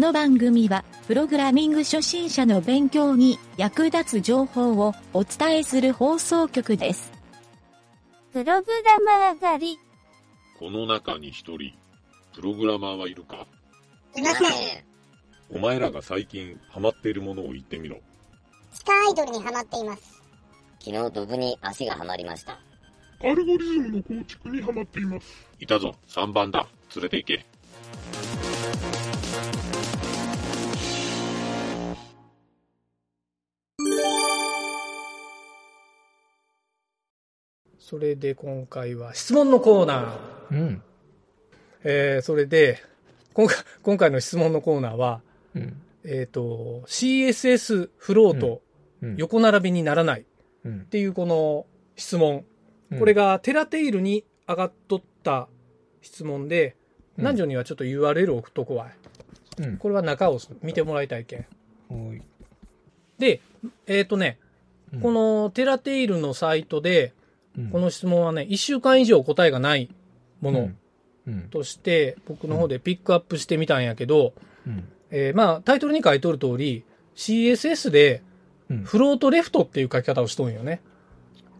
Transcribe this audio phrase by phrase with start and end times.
[0.00, 7.12] の番組は、プログラミング初心者の勉強に役立つ情報をお伝えする放送局です。
[8.32, 9.78] プログラマー狩り。
[10.58, 11.74] この中に一人、
[12.34, 13.46] プログラマーはいるか？
[14.16, 14.48] いません。
[15.50, 17.98] お前らが最近ハマっているものを言ってみろ。
[18.72, 20.22] 地下アイドルにハマっています。
[20.82, 22.58] 昨日ドブに足がはまりました。
[23.22, 25.26] アルゴリズムの構築にハマっています。
[25.58, 26.66] いたぞ、3番だ。
[26.96, 27.46] 連れて行け。
[37.90, 40.54] それで今回は質問のコーナー。
[40.54, 40.82] うん。
[41.82, 42.80] えー、それで、
[43.34, 45.22] 今回、今回の質問のコーナーは、
[45.56, 45.82] うん。
[46.04, 48.62] えっ、と、CSS フロート
[49.02, 49.16] うん。
[49.16, 50.24] 横並びにならないっ
[50.66, 50.80] うん。
[50.82, 52.44] ていうこの質問。
[52.92, 55.48] うんこれ、がテラテイルに上がっとった
[56.00, 56.76] 質問で、
[57.16, 59.62] うん南條にはちょっと URL 送っとこわい。
[59.64, 59.78] うん。
[59.78, 61.46] これは中を見てもらいたいけん。
[63.18, 63.40] で、
[63.88, 64.38] えっ、とね、
[64.94, 67.14] うんこ、のテラテイルのサイトで、
[67.58, 69.90] うんこ、の質問はね、1週間以上答えがない
[70.40, 70.70] もの
[71.26, 71.42] うん。
[71.50, 74.34] として、僕の方でピックアップしてみたんやけど、
[74.66, 74.88] うん。
[75.10, 76.84] えーまあ、タイトルに書いとる通り、
[77.16, 78.22] CSS で
[78.70, 78.84] うん。
[78.84, 80.80] フロートレフトっていう書き方をしとんよね。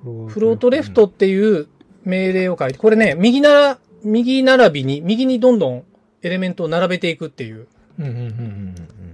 [0.03, 1.69] フフロートレフトっていう
[2.05, 5.85] 命令を書いて、これね、右なら、右並びに、右にどんどん
[6.23, 7.67] エレメントを並べていくっていう。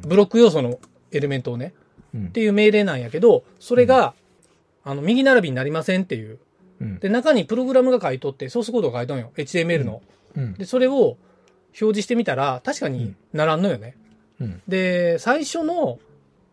[0.06, 0.78] ブロック要素の
[1.10, 1.74] エレメントをね、
[2.14, 2.26] うん。
[2.26, 4.14] っていう命令なんやけど、それが、
[4.84, 6.38] あの、右並びになりませんっていう。
[6.80, 6.98] うん。
[6.98, 9.32] で、中にプログラムが書いとって、ソースコードが書いとんよ。
[9.36, 10.02] HTML の。
[10.36, 10.54] うん。
[10.54, 11.16] で、それを
[11.68, 13.96] 表示してみたら、確かにならんのよね。
[14.40, 14.62] うん。
[14.68, 15.98] で、最初の、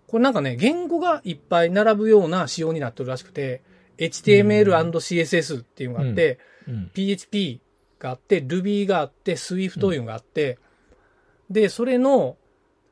[0.08, 3.62] これなんかね、言語がいっぱい並ぶような仕様になってるらしくて、
[3.98, 6.92] HTML&CSS っていうのがあって、うん。
[6.94, 7.62] PHP
[8.00, 10.60] があって、Ruby があって、Swift というのがあって、
[11.50, 12.38] で、それの、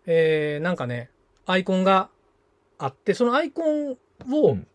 [0.06, 1.09] えー、なんかね、
[1.46, 2.09] アイコンが
[2.78, 4.68] あって、そのアイコンを、うん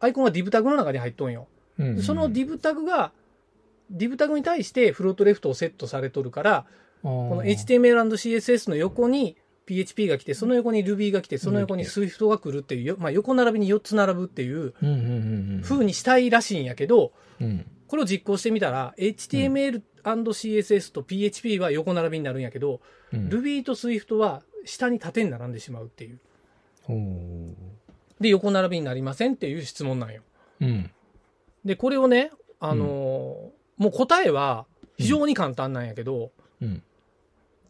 [0.00, 1.48] アイコンが div タグの中に入っとんよ。
[1.78, 1.96] うん。
[1.96, 3.12] でその div タグが、
[3.92, 6.66] div タグに対してフロートレフトをセットされとるから、
[7.02, 9.36] ここの HTML&CSS の横に
[9.66, 14.74] PHP が来て、その横に Ruby が来て、その横に Swift が来るっていうよ、まあ、横並びに4つ並ぶっていう。
[15.62, 17.66] 風にしたいらしいんやけど、うん。
[17.86, 22.80] これを実行してみたら、HTML&CSS と PHP は横並びになるんやけど、
[23.12, 23.28] うん。
[23.28, 26.18] Ruby と Swift は下に縦に並んでしまうっていう。
[28.20, 30.22] で、横並びになりませんっていう質問なんよ。
[30.60, 30.90] うん。
[31.64, 32.30] で、これをね、
[32.60, 34.66] あのーもう答えは
[34.96, 36.30] 非常に簡単なんやけど、
[36.62, 36.82] うん。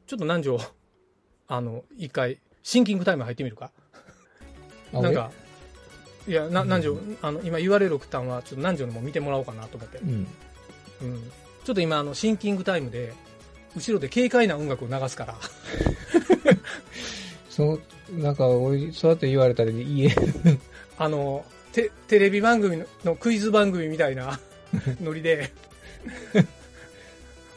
[0.06, 0.60] ちょっと南條、
[1.48, 3.70] あの、一回、シンキングタイム入ってみるか？
[4.92, 5.30] あなんか、
[6.28, 9.98] いや、な、南條、あの、今 URL 送ったんは、ちょっと南條にも見てもらおうかなと思って。
[10.02, 10.26] 俺うん。
[11.02, 11.30] うん。
[11.64, 13.14] ちょっと今、あの、シンキングタイムで、
[13.74, 15.36] 後ろで軽快な音楽を流すから。
[17.48, 17.80] そう、
[18.18, 20.10] なんか、俺、そうやって言われたら、いいえ。
[20.98, 21.44] あの、
[21.74, 24.38] テテレビ番組ののクイズ番組みたいな
[25.02, 25.52] ノリで、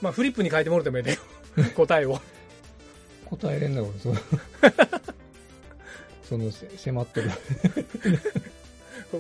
[0.02, 1.20] まあ、フリップに書いてもらってもいいんだよ。
[1.76, 2.20] 答えを。
[3.26, 4.16] 答えれんだ、俺、そう。
[6.28, 7.32] その、せ迫ってる。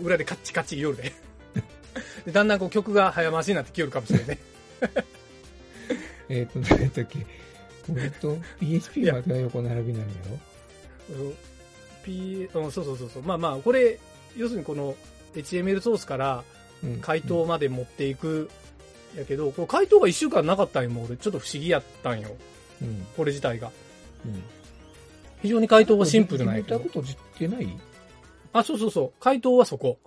[0.03, 1.13] 裏でカッチカチ言おるで。
[2.25, 4.37] でだんだんこう曲が早回しになってきよるかもしれんね。
[6.29, 7.05] えっと、何やっけ
[7.89, 10.19] 俺と PHP までは横並びになるんや
[11.09, 11.25] ろ？
[11.25, 11.35] うん
[12.03, 13.23] P、うん、そうそうそうそう。
[13.23, 13.97] まあまあ、これ、
[14.37, 14.95] 要するにこの
[15.35, 16.43] HTML ソースから
[16.83, 18.49] うん回答まで持っていく、
[19.17, 21.17] やけど、これ回答が1週間なかったんよ、もう俺。
[21.17, 22.29] ちょっと不思議やったんよ。
[22.81, 23.05] うん。
[23.15, 23.71] これ自体が。
[24.25, 24.43] うん。
[25.41, 27.67] 非常に回答はシンプルなんやけどこと知ってない？
[28.53, 29.13] あ、そうそうそう。
[29.19, 29.97] 回答はそこ。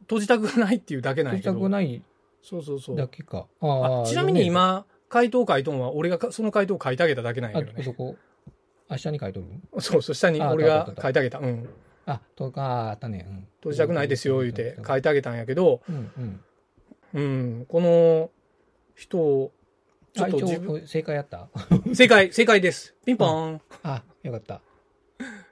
[0.00, 1.52] 閉じたくがないっていうだけなんやけど。
[1.52, 2.02] 自宅ない
[2.42, 2.96] そうそうそう。
[2.96, 3.46] だけか。
[3.60, 7.84] ああちなみに、今、回答書いとんは、俺がかその回答を書いてあげただけなんやあけどね。
[7.84, 8.16] そこ、
[8.90, 9.46] 明日に書いとる
[9.78, 11.38] そうそう、下にあ俺が書いてあげた。
[11.38, 11.68] うん。
[12.06, 13.26] あ、とか、あったね。
[13.28, 13.46] うん。
[13.56, 16.40] 閉じたくないですよ、言うて書いてあげたんやけど、うんうん。
[17.14, 17.20] う
[17.62, 18.30] ん、この
[18.94, 19.52] 人を、
[20.12, 21.48] ちょっと自分、応、正解やった？
[21.94, 22.94] 正解、正解です。
[23.04, 23.60] ピンポーン。
[23.82, 24.60] あ、よかった。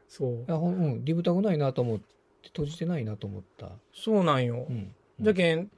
[0.08, 0.44] そう。
[0.48, 2.04] あ、ほんうん、リブタグないなと思って、
[2.48, 3.70] 閉じてないなと思った。
[3.94, 4.72] そうなんよう。
[4.72, 4.94] ん。
[5.20, 5.70] じゃけん、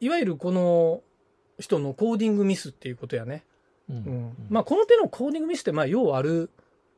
[0.00, 1.02] いわゆるこの
[1.58, 3.44] 人のコーディングミスっていうことやね。
[3.90, 3.96] うん。
[3.96, 4.36] うん。
[4.48, 6.50] まあ、この手のコーディングミスって、まあ、ようある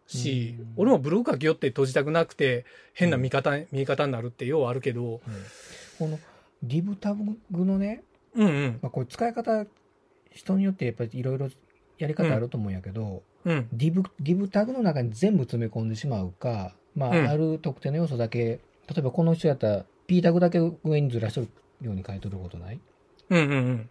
[0.06, 5.20] しうん、俺もブログ書きよって閉じたくなくて、変な見方、見え方になるってようあるけど、
[5.98, 6.18] この、
[6.62, 8.02] リブタグのね、
[8.34, 8.78] うんうん。
[8.82, 9.66] まあ、これ使い方、
[10.30, 11.48] 人によってやっぱりいろいろ
[11.98, 13.68] やり方あると思うんやけど、うん。
[13.72, 18.60] リブ、リブタグの中に全部詰め込んでしまうか、まあ、うんある特定の要素だけ、例
[18.98, 21.48] えばこの人やったら、P タグだけ上にずらしとる
[21.80, 22.80] ように書いとることない？
[23.30, 23.88] うんうん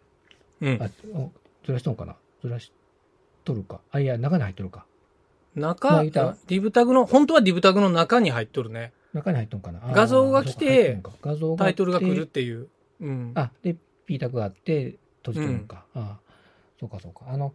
[0.61, 0.69] うん。
[0.69, 1.31] うんあ、お
[1.65, 2.15] ずらしとんかな？
[2.43, 2.71] ずらし
[3.43, 3.81] とるか？
[3.91, 4.85] あ、いや、中に入っとるか。
[5.55, 8.93] 中、まあ言うたらリブタグの、本当はリブタグの中に入っとるね。
[9.13, 9.79] 中に入っとんかな？
[9.93, 12.69] 画像が来て画像がタイトルが来るっていう。
[13.01, 13.31] うん。
[13.35, 15.85] あ、で、P タグがあって、閉じとるのか。
[15.93, 16.19] ああ、
[16.79, 17.25] そうかそうか。
[17.27, 17.53] あの、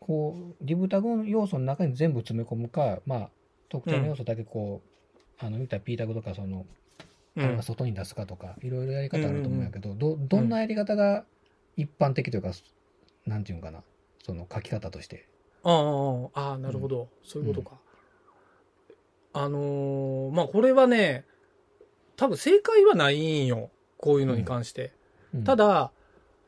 [0.00, 3.30] こう、リブタグの要素の中に全部詰め込むか、まあ、
[3.68, 6.64] 特徴の要素だけこう、あの、見たら P タグとか、その、
[7.36, 11.26] うん外に出すかとか、いろいろやり方あると思うんやけど、ど、どんなやり方が
[11.76, 12.52] 一般的というか、
[13.26, 13.82] なんていうんかな、
[14.24, 15.28] その書き方として。
[15.68, 17.08] ああ、ああ、なるほど。
[17.24, 17.76] そういうことか。
[19.32, 21.24] あのーまあ、これはね、
[22.16, 23.70] 多分正解はないんよ。
[23.98, 24.92] こういうのに関して。
[25.34, 25.90] うんた、だ、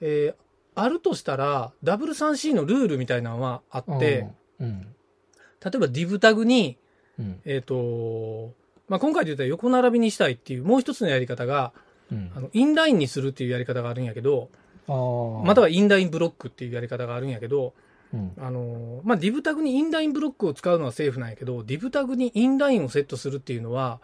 [0.00, 0.49] えー
[0.81, 4.29] あるとしたら、W3C のルールみたいなのはあって、
[4.61, 6.79] うん、例えば div タグに、
[7.19, 8.53] うん、えっ、と、
[8.88, 11.73] まあ、今回で言ったら横並びにしたいっていうもう一つのやり方が、
[12.12, 12.31] うん。
[12.35, 14.50] あの、インラインにするっていうやり方があるんやけど、
[14.87, 17.75] あーまたはインラインブロックっていうやり方があるんやけど、
[18.12, 24.00] うん、あの、まあ、div タグにインラインブロックを使うのはセーフなんやけど、div タグにインラインをセットするっていうのは、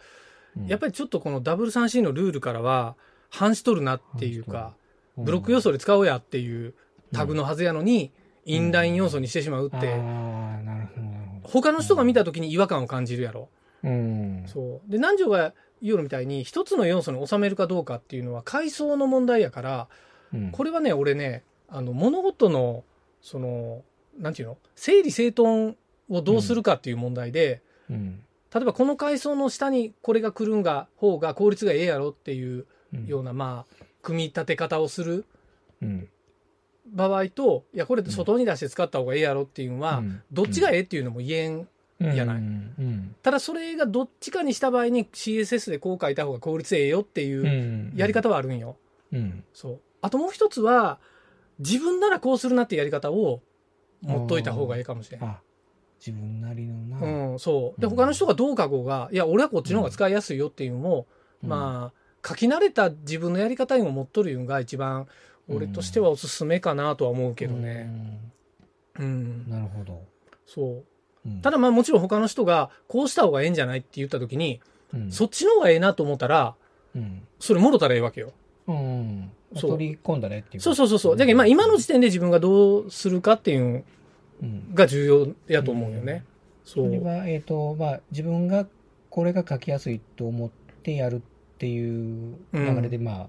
[0.67, 2.97] やっぱり、りちょっとこの W3C のルールからは
[3.29, 4.77] 反しとるなっていうか、
[5.17, 6.75] ブロック要素素で使おうやっていう
[7.12, 8.12] タグのはずやのに、
[8.45, 9.95] インライン要素にしてしまうっあて。
[11.45, 13.49] 他の人が見た時に違和感を感じるやろ。
[13.83, 14.45] うん。
[14.47, 14.91] そう。
[14.91, 15.53] で、南條が
[15.83, 19.89] 言うのみたいに、一つの要素に収めるかどうかっていうのは階層の問題やから、
[20.33, 20.51] うん。
[20.51, 22.85] これはね、俺ね、あの、物事の、
[23.21, 23.83] その、
[24.19, 24.59] なんていうの？
[24.75, 25.77] 整理整頓
[26.09, 28.21] をどうするかっていう問題で、うん、
[28.55, 35.25] 例えばこの階層の下にこれが来るんが、方が効率がええやろっていううんような、まあ、組み立て方をする
[35.83, 36.09] うん。
[36.87, 41.69] 場合と、いや、これ外に出して使った方がええやろっていうのは、うんどっちがええっていうのも言えん。
[42.01, 42.43] うん、やない
[43.23, 48.77] ただそれがどっちかにした場合に CSS でこう書いた方が効率ええよっていううんやり方はあるんよ。
[49.13, 49.45] うん。
[49.55, 49.81] そう。
[50.03, 50.99] あともう一つは、
[51.61, 53.41] 自分ならこうするなっていうやり方を
[54.05, 55.29] 持っといた方がいいかもしれない。
[55.29, 55.41] あ、
[55.99, 57.33] 自分なりのな。
[57.33, 57.81] うん、そう。
[57.81, 61.06] で、うん他の人がどう書こうが、いや、俺はこっちの方が使いやすいよっていうのも、
[61.43, 65.06] うんまあ、書き慣れた自分のやり方にも持っとるのが一番、
[65.49, 67.91] 俺としてはおすすめかなとは思うけどね。
[68.99, 69.05] うん。
[69.05, 69.51] うん。
[69.51, 70.03] なるほど。
[70.47, 70.85] そう。
[71.27, 74.61] うんただまあもちろん他の人が、こうした方がええんじゃないって言った時に、
[74.93, 76.55] うんそっちの方がええなと思ったら、
[76.95, 77.27] うん。
[77.41, 78.33] それもろたらええわけよ。
[78.67, 79.31] うん。
[79.56, 80.62] そう取り込んだねっていう。
[80.62, 81.17] そうそうそうそう。
[81.17, 83.83] だけどまあ今の時点で自分がどうするかっていうの
[84.43, 84.75] うん。
[84.75, 86.25] が重要やと思うよね。
[86.65, 86.75] そ。
[86.75, 88.67] そうれは、えっ、と、まあ、自分が
[89.11, 90.51] これが書きやすいと思っ
[90.83, 93.29] てやるっていう流れで、まあ、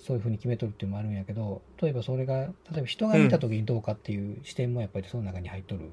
[0.00, 5.90] そういうふうに決めとるっていうのもあるんやけど、例えばそれが、例えば人が見た時にどうかっていう視点もやっぱりその中に入っとる。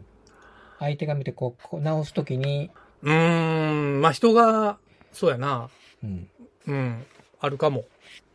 [0.79, 2.71] 相手が見てこう、こう直す時に、
[3.03, 4.77] うーん、まあ人が、
[5.11, 5.69] そうやな。
[6.03, 6.29] うん。
[6.67, 7.05] うん、
[7.39, 7.85] あるかも。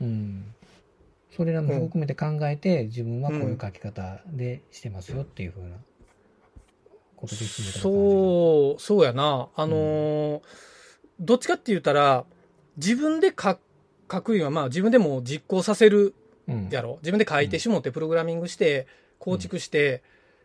[0.01, 0.55] うん。
[1.37, 5.77] それらも含めて考えて、自分はこういう書き方でしてますよっていうふうな
[7.17, 9.49] ことで決めたそう、そうやな。
[9.57, 10.43] あのー
[11.21, 12.25] どっちかって言ったら、
[12.79, 13.57] 自分で書
[14.11, 16.15] 書くには、まあ自分でも実行させる
[16.49, 16.69] うん。
[16.71, 16.99] やろ。
[17.03, 18.89] 自分で書いてしもって、プログラミングして、
[19.21, 20.03] 構築して、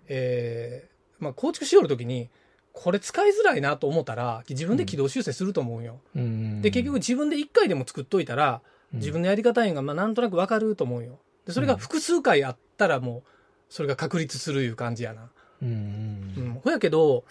[0.07, 2.29] えーまあ構築しよるときに、
[2.73, 5.99] これ使いづらいなと思ったら、自分で軌道修正すると思うよ。
[6.15, 6.61] うん。
[6.61, 11.19] で、結局自分で一回でも作っといたら、うん、自分のやり方いうのが、まあなんとなくわかると思うよ。
[11.45, 13.29] で、それが複数回あったらもう、
[13.69, 15.29] それが確立するいう感じやな。
[15.61, 16.33] うん。
[16.37, 16.61] ううんん。
[16.63, 17.25] ほやけど、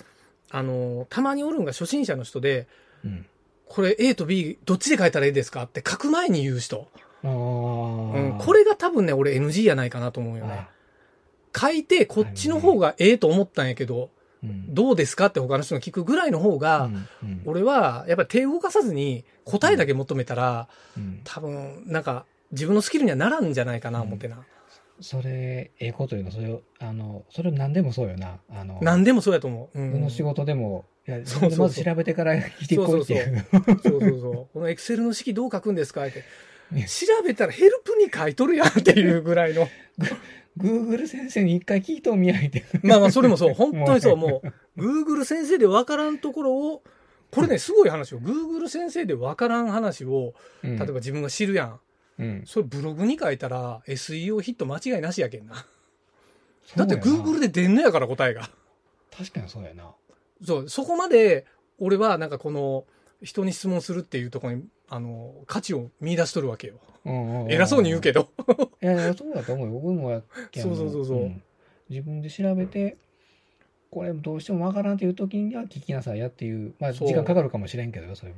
[0.51, 2.69] あのーたまにおるんが初心者の人で、
[3.05, 3.27] うん。
[3.69, 6.89] これ A と B どっちで書いたらいいですかって書く前に言う人。
[7.25, 8.39] うん。
[8.39, 10.69] これが多分ね、俺 NG やないかなと思うよね。
[11.59, 14.09] 書いて、こっちの方がええと思ったんやけど、うん、
[14.69, 16.91] どうですかって他の人に聞くぐらいの方が、
[17.45, 24.45] 俺はやっぱり手動かさずに答えだけ求めたら、うん多分なんか自分のスキルにはならんじゃないかな思ってな。
[25.01, 28.39] それ、ええこと言うの、それを、あの、それ何でもそうよな。
[28.51, 29.79] あの、何でもそうやと思う。
[29.79, 33.45] うんどの仕事でも、いや、そうまず調べてから聞いてこいって。
[33.83, 34.49] そうそうそう。
[34.55, 36.25] このエクセルの式どう書くんですかって。
[36.87, 39.69] 調べたらヘルプに書いとるやんっていうぐらいの。
[40.59, 42.65] Google 先生に一回聞いとみやいて。
[42.83, 43.53] まあまあ、それもそう。
[43.55, 44.17] 本当にそう。
[44.17, 44.43] も
[44.77, 46.83] う、Google 先生で分からんところを、
[47.31, 48.21] これね、すごい話よ。
[48.21, 51.81] Google 先生で分からん話を、例例えば、自分が知るやん。
[52.19, 52.43] うん。
[52.47, 55.67] それブログに書いたら SEO ヒット間違いなしやけんな。
[56.77, 58.51] だってそうやな Google で出んのやから答えが。
[59.17, 59.95] 確かにそうやな。
[60.45, 61.47] そう、そこまで
[61.79, 62.85] 俺はなんかこの
[63.23, 66.75] 人に質問するっていうところに、あの、価値を見出しとるわけよ。
[67.05, 68.29] うんうん偉そうに言うけど。
[68.47, 68.71] ど。
[68.83, 69.73] いやいや、そうだと思うよ。
[69.73, 71.43] 僕もやけんそうそうそうそうん
[71.89, 72.97] 自分で調べて、
[73.91, 78.37] これどうしてもわからんっていう時には聞きなさいやっていう、まあ時間かかるかもしれんけどよ、そういう。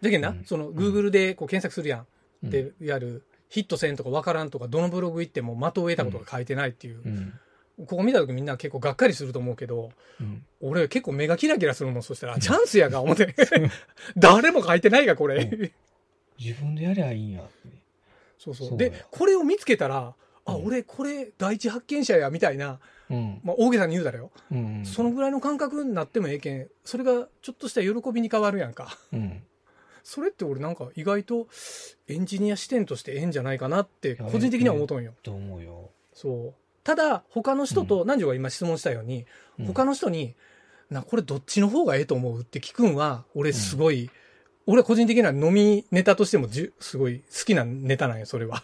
[0.00, 2.06] だけどな、うんその Google でこう検索するやん。
[2.44, 7.00] うんで、いわゆるヒットせんとかわからんとか、どのブログ行っても的を得たことが書いてないっていう。
[7.04, 7.32] うん。
[7.78, 9.90] ここ見た時みんな結構がっかりすると思うけど、
[10.20, 10.44] うん。
[10.60, 13.34] 俺結構目がキラキラするもん、そしたら、チャンスやが、思って。
[14.16, 15.42] 誰も書いてないが、これ。
[15.44, 15.72] うん
[16.36, 17.44] 自分でやりゃいいんや。
[18.38, 18.76] そうそう。
[18.76, 20.14] で、これを見つけたら、
[20.44, 23.40] あ、うん俺これ第一発見者や、みたいな、うん。
[23.44, 24.30] まあ大げさに言うたらよ。
[24.50, 24.84] うん。
[24.84, 28.98] そのぐらいの感覚になってもええけん、それがちょっとした喜びに変わるやんか。
[29.12, 29.42] うん。
[30.02, 31.46] それって俺なんか意外と
[32.08, 35.14] エンジニア視点としてええんじゃないかなって個人的には思うとんよ。
[35.22, 35.90] と思うよ。
[36.12, 36.54] そう。
[36.84, 39.24] ただ、他の人と、南條が今質問したように、
[39.58, 39.66] うん。
[39.66, 40.34] 他の人に、
[40.90, 44.10] な、これどっちの方がええと思うって聞くんは、俺すごい、
[44.66, 48.62] 俺個人的には飲みネタとしてもじゅすごい好きなネタなんよ、それは。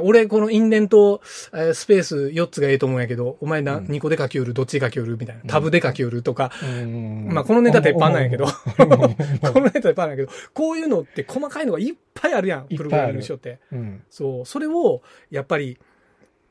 [0.00, 1.20] 俺、このインデント、
[1.52, 3.86] えースペース4つがええと思うんやけど、お前な、うん。
[3.86, 5.42] 2個で書きよる、どっちで書きよるみたいな。
[5.46, 7.28] タブで書きよるとか、うん。
[7.32, 8.50] まあこのネタ鉄板なんやけど、うん
[9.52, 13.58] このネタ鉄板なんやけど、こういうのって細かいのがいっぱいあるやん、プログラミング書って。
[13.72, 14.02] うん。
[14.10, 15.78] そう、それを、やっぱり、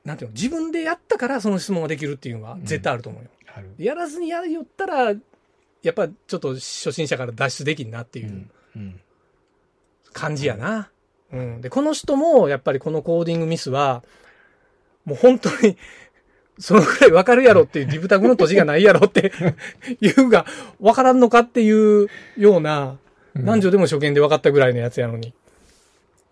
[0.06, 3.30] なんていうの、自分でやったからその質問ができるっていうのは絶対あると思うよ。
[3.54, 3.70] ある。
[3.78, 5.14] やらずにやるよったら、
[5.84, 9.00] やっぱちょっと初心者から脱出できんなっていううんうん。
[10.14, 10.90] 感じやな。
[11.32, 11.62] うん。
[11.62, 14.04] で、この人も、やっぱりこのコーディングミスは、
[15.06, 15.78] もう本当に、
[16.60, 19.32] そのくらいわかるやろっていう、リブタグの土地がないやろって
[20.02, 20.46] いうが、
[20.80, 21.72] わからんのかってい
[22.04, 22.98] うような、
[23.34, 25.34] うん男女でも初見で分かったぐらいのやつやのに。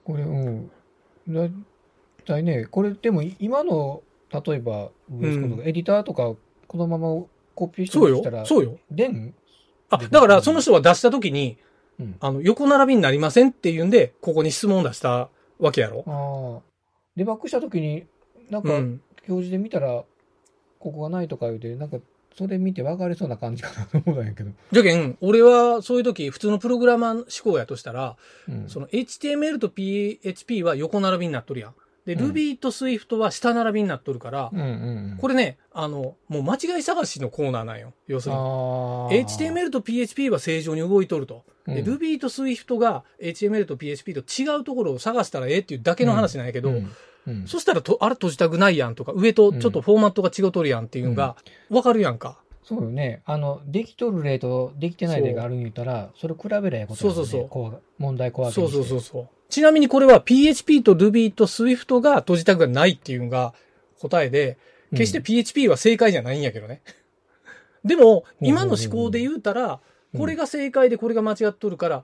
[0.03, 0.69] これ、うん。
[2.29, 4.89] だいたいね、これでも今の、例えば、
[5.63, 6.36] エディターとか、
[6.67, 7.24] このまま
[7.55, 8.39] コピーしてそうしたら、。
[8.39, 8.77] よそうよ。
[8.91, 9.33] でん
[9.89, 11.57] あ、だからその人は出した時に、
[12.00, 12.15] うん。
[12.19, 16.03] あの、横並びになりませんっていうんで、ここに質問を出したわけやろ。
[16.07, 16.69] ああ。
[17.15, 18.05] デバッグしたときに、
[18.50, 19.01] なんか、うん。
[19.27, 20.03] 表示で見たら、
[20.79, 21.98] ここがないとか言うて、なんか、
[22.38, 24.51] それ見て分かりそうな感じかなと思うんやけど。
[24.71, 28.15] じゃけん、俺はそういう時、普通のプログラマー思考やとしたら、
[28.48, 28.69] うん。
[28.69, 31.74] その HTML と PHP は横並びになっとるやん。
[32.10, 34.70] で、うん Ruby と Swift は下並びになっとるから、うんうんう
[35.16, 35.18] ん。
[35.20, 37.94] これね、あの、もう間違い探しのコーナーなんよ。
[38.08, 38.39] 要するに。
[38.42, 41.44] HTML と PHP は正常に動いとると。
[41.68, 46.92] で、うん Ruby と Swift が HTML と PHP と違うところを探したらええっていうだけの話なんやけど、うんうん
[47.46, 51.36] そしたらと、あれ閉じたくないやんとか、上とちょっとフォーマットが違うとるやんっていうのが、
[51.70, 52.39] わかるやんか。
[52.69, 53.23] そうよね。
[53.25, 59.27] あの、できとる例とできてない例があるん言ったら、それ比べりゃええことだよねそうそうそうこう問題小分けそうそうそうそう。
[59.49, 63.55] ちなみにこれは PHP と Ruby と Swift が閉じたくがないっていうのが
[63.99, 64.59] 答えで、
[64.91, 66.81] 決して PHP は正解じゃないんやけどね。
[67.83, 69.79] でも、今の思考で言うたら、うん
[70.17, 72.03] これが正解でこれが間違っとるから、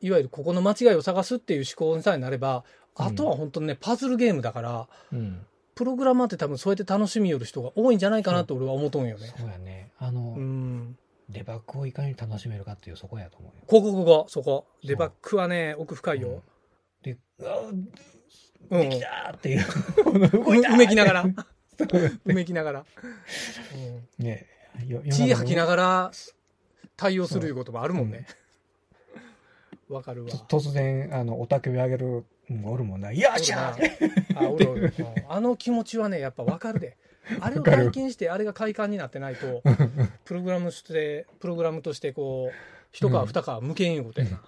[0.00, 2.64] いわゆるここの間違いを探すっていう思考にさえなれば、
[2.96, 5.46] あとは本当にね、パズルゲームだから、うん。
[5.74, 9.32] プログラマーって多分そうやって楽しみよる人が多いんじゃないかなと俺は思うとんよね。
[9.36, 9.90] そうやね。
[9.98, 10.96] あの、うん。
[11.28, 13.64] デバッグをいかに楽しめるかっていうそこやと思うよ。
[13.66, 14.66] ここここ、そこ。
[14.84, 16.42] デバッグはね、奥深いよ。
[17.02, 17.84] で、うわうん。
[18.70, 19.64] できたーっていう。
[20.50, 21.24] ううめきながら。
[21.24, 22.84] うめきながら。
[23.74, 24.46] うんね。
[24.86, 26.10] よ血吐きなががら
[26.96, 28.26] 対応するいうこともあるもんね。
[29.88, 30.30] わかるわ。
[30.30, 33.12] 突然、あの、おたけび上げる、うんおるもんな。
[33.12, 34.94] よっしゃーあ、おるおる。
[34.98, 36.96] うんあの気持ちはね、やっぱわかるで。
[37.40, 39.62] あれを体験して、あれが快感になってないと、
[40.24, 42.54] プログラムとして、プログラムとしてこう、
[42.92, 44.42] 一皮二皮向けんいうことやな。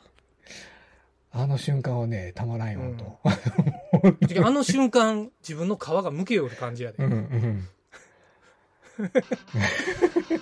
[1.32, 3.18] あの瞬間はね、たまらんよ、と。
[3.24, 3.38] あ
[4.46, 6.98] あの瞬間、自分の皮が向けよる感じやで。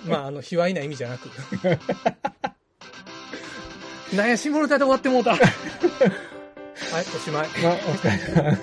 [0.07, 1.29] まあ、あの、卑猥な意味じゃなく。
[4.15, 5.37] なんや、下ネタで終わってもうた。
[6.95, 7.47] はい、おしまい。
[7.61, 8.57] まあ、お疲れ様。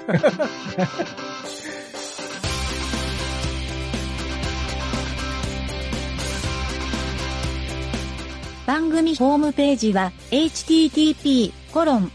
[8.67, 12.11] 番組ホームページは http:// mynt.work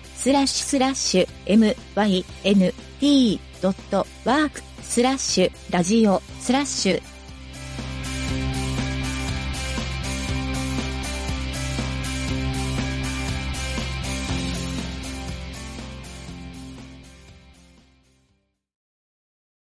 [4.81, 7.16] スラッシュラジオスラッシュ